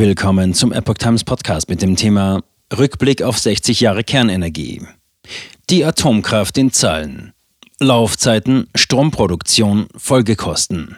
[0.00, 2.42] Willkommen zum Epoch Times Podcast mit dem Thema
[2.74, 4.80] Rückblick auf 60 Jahre Kernenergie.
[5.68, 7.34] Die Atomkraft in Zahlen.
[7.80, 10.96] Laufzeiten, Stromproduktion, Folgekosten.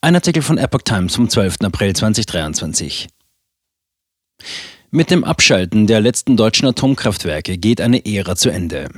[0.00, 1.62] Ein Artikel von Epoch Times vom 12.
[1.64, 3.08] April 2023.
[4.92, 8.88] Mit dem Abschalten der letzten deutschen Atomkraftwerke geht eine Ära zu Ende.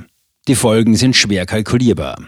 [0.47, 2.19] Die Folgen sind schwer kalkulierbar.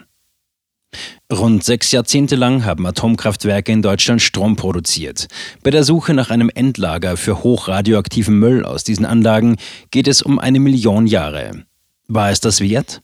[1.31, 5.27] Rund sechs Jahrzehnte lang haben Atomkraftwerke in Deutschland Strom produziert.
[5.61, 9.57] Bei der Suche nach einem Endlager für hochradioaktiven Müll aus diesen Anlagen
[9.91, 11.65] geht es um eine Million Jahre.
[12.07, 13.01] War es das wert?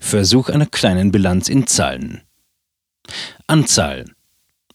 [0.00, 2.22] Versuch einer kleinen Bilanz in Zahlen.
[3.46, 4.06] Anzahl.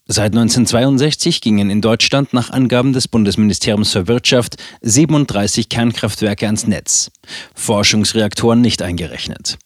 [0.06, 7.12] Seit 1962 gingen in Deutschland nach Angaben des Bundesministeriums für Wirtschaft 37 Kernkraftwerke ans Netz,
[7.54, 9.60] Forschungsreaktoren nicht eingerechnet.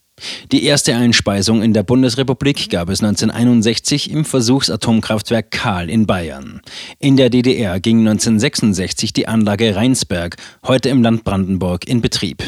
[0.52, 6.62] Die erste Einspeisung in der Bundesrepublik gab es 1961 im Versuchsatomkraftwerk Kahl in Bayern.
[7.00, 12.44] In der DDR ging 1966 die Anlage Rheinsberg, heute im Land Brandenburg, in Betrieb.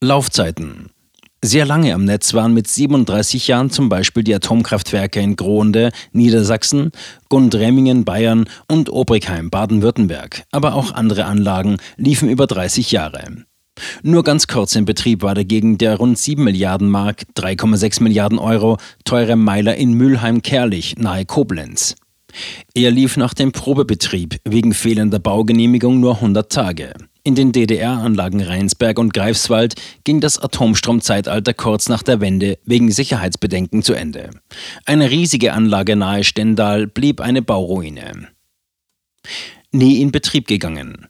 [0.00, 0.90] Laufzeiten
[1.40, 6.90] sehr lange am Netz waren mit 37 Jahren zum Beispiel die Atomkraftwerke in Grohnde, Niedersachsen,
[7.28, 10.42] Gundremmingen, Bayern und Obrigheim, Baden-Württemberg.
[10.50, 13.44] Aber auch andere Anlagen liefen über 30 Jahre.
[14.02, 18.78] Nur ganz kurz in Betrieb war dagegen der rund 7 Milliarden Mark, 3,6 Milliarden Euro
[19.04, 21.96] teure Meiler in Mülheim-Kerlich nahe Koblenz.
[22.74, 26.92] Er lief nach dem Probebetrieb wegen fehlender Baugenehmigung nur 100 Tage.
[27.24, 33.82] In den DDR-Anlagen Rheinsberg und Greifswald ging das Atomstromzeitalter kurz nach der Wende wegen Sicherheitsbedenken
[33.82, 34.30] zu Ende.
[34.86, 38.28] Eine riesige Anlage nahe Stendal blieb eine Bauruine.
[39.72, 41.08] Nie in Betrieb gegangen.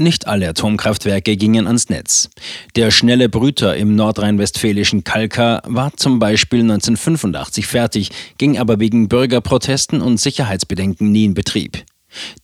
[0.00, 2.30] Nicht alle Atomkraftwerke gingen ans Netz.
[2.76, 10.00] Der schnelle Brüter im nordrhein-westfälischen Kalka war zum Beispiel 1985 fertig, ging aber wegen Bürgerprotesten
[10.00, 11.84] und Sicherheitsbedenken nie in Betrieb.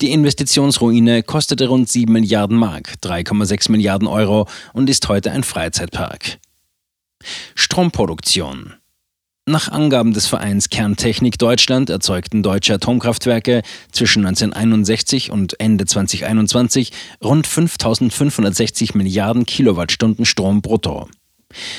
[0.01, 6.39] Die Investitionsruine kostete rund 7 Milliarden Mark, 3,6 Milliarden Euro und ist heute ein Freizeitpark.
[7.55, 8.75] Stromproduktion
[9.47, 13.63] nach Angaben des Vereins Kerntechnik Deutschland erzeugten deutsche Atomkraftwerke
[13.93, 21.09] zwischen 1961 und Ende 2021 rund 5560 Milliarden Kilowattstunden Strom brutto.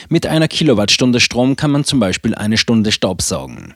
[0.10, 3.74] Mit einer Kilowattstunde Strom kann man zum Beispiel eine Stunde Staubsaugen.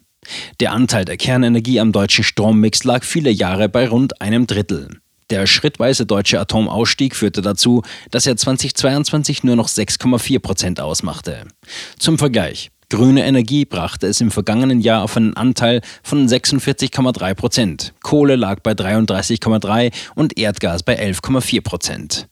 [0.60, 5.00] Der Anteil der Kernenergie am deutschen Strommix lag viele Jahre bei rund einem Drittel.
[5.32, 11.46] Der schrittweise deutsche Atomausstieg führte dazu, dass er 2022 nur noch 6,4 Prozent ausmachte.
[11.98, 12.70] Zum Vergleich.
[12.90, 17.94] Grüne Energie brachte es im vergangenen Jahr auf einen Anteil von 46,3 Prozent.
[18.02, 22.28] Kohle lag bei 33,3 und Erdgas bei 11,4 Prozent.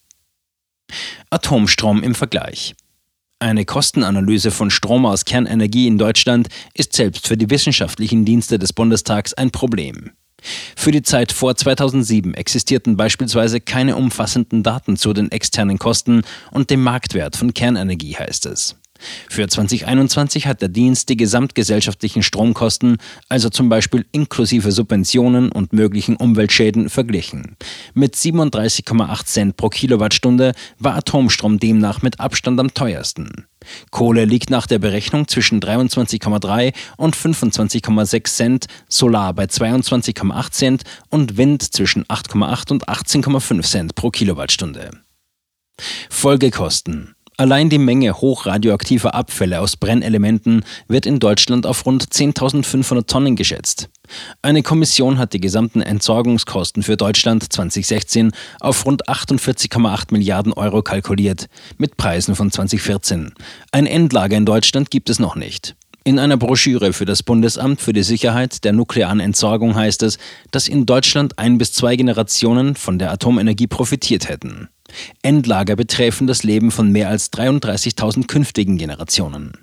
[1.30, 2.76] Atomstrom im Vergleich.
[3.40, 8.74] Eine Kostenanalyse von Strom aus Kernenergie in Deutschland ist selbst für die wissenschaftlichen Dienste des
[8.74, 10.12] Bundestags ein Problem.
[10.76, 16.72] Für die Zeit vor 2007 existierten beispielsweise keine umfassenden Daten zu den externen Kosten und
[16.72, 18.76] dem Marktwert von Kernenergie, heißt es.
[19.30, 22.98] Für 2021 hat der Dienst die gesamtgesellschaftlichen Stromkosten,
[23.30, 27.56] also zum Beispiel inklusive Subventionen und möglichen Umweltschäden, verglichen.
[27.94, 33.48] Mit 37,8 Cent pro Kilowattstunde war Atomstrom demnach mit Abstand am teuersten.
[33.92, 41.38] Kohle liegt nach der Berechnung zwischen 23,3 und 25,6 Cent, Solar bei 22,8 Cent und
[41.38, 44.92] Wind zwischen 8,8 und 18,5 Cent pro Kilowattstunde.
[46.10, 53.36] Folgekosten Allein die Menge hochradioaktiver Abfälle aus Brennelementen wird in Deutschland auf rund 10.500 Tonnen
[53.36, 53.90] geschätzt.
[54.42, 61.48] Eine Kommission hat die gesamten Entsorgungskosten für Deutschland 2016 auf rund 48,8 Milliarden Euro kalkuliert,
[61.78, 63.34] mit Preisen von 2014.
[63.72, 65.76] Ein Endlager in Deutschland gibt es noch nicht.
[66.04, 70.18] In einer Broschüre für das Bundesamt für die Sicherheit der nuklearen Entsorgung heißt es,
[70.50, 74.70] dass in Deutschland ein bis zwei Generationen von der Atomenergie profitiert hätten.
[75.22, 79.54] Endlager betreffen das Leben von mehr als 33.000 künftigen Generationen.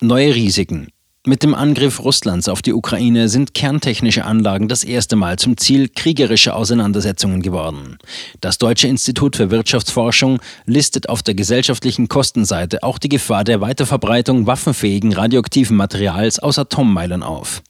[0.00, 0.88] Neue Risiken.
[1.26, 5.88] Mit dem Angriff Russlands auf die Ukraine sind kerntechnische Anlagen das erste Mal zum Ziel
[5.88, 7.96] kriegerischer Auseinandersetzungen geworden.
[8.42, 14.46] Das Deutsche Institut für Wirtschaftsforschung listet auf der gesellschaftlichen Kostenseite auch die Gefahr der Weiterverbreitung
[14.46, 17.62] waffenfähigen radioaktiven Materials aus Atommeilern auf.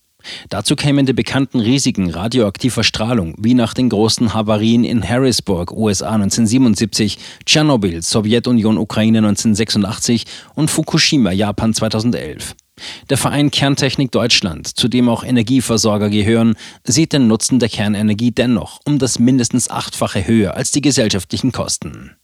[0.48, 6.10] Dazu kämen die bekannten Risiken radioaktiver Strahlung, wie nach den großen Havarien in Harrisburg, USA
[6.10, 10.24] 1977, Tschernobyl, Sowjetunion, Ukraine 1986
[10.54, 12.54] und Fukushima, Japan 2011.
[13.08, 18.80] Der Verein Kerntechnik Deutschland, zu dem auch Energieversorger gehören, sieht den Nutzen der Kernenergie dennoch
[18.84, 22.16] um das mindestens achtfache höher als die gesellschaftlichen Kosten.